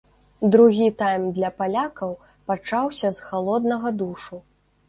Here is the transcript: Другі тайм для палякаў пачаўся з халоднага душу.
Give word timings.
Другі 0.53 0.87
тайм 1.01 1.27
для 1.35 1.51
палякаў 1.59 2.11
пачаўся 2.53 3.15
з 3.19 3.29
халоднага 3.29 3.93
душу. 4.01 4.43